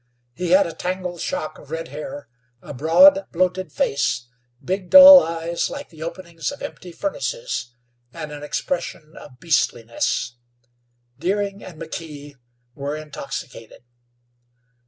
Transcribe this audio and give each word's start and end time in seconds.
He 0.33 0.49
had 0.49 0.65
a 0.65 0.73
tangled 0.73 1.21
shock 1.21 1.59
of 1.59 1.69
red 1.69 1.89
hair, 1.89 2.27
a 2.59 2.73
broad, 2.73 3.27
bloated 3.31 3.71
face; 3.71 4.27
big, 4.65 4.89
dull 4.89 5.21
eyes, 5.21 5.69
like 5.69 5.89
the 5.89 6.01
openings 6.01 6.51
of 6.51 6.63
empty 6.63 6.91
furnaces, 6.91 7.75
and 8.11 8.31
an 8.31 8.41
expression 8.41 9.15
of 9.15 9.39
beastliness. 9.39 10.37
Deering 11.19 11.63
and 11.63 11.79
McKee 11.79 12.33
were 12.73 12.95
intoxicated. 12.95 13.83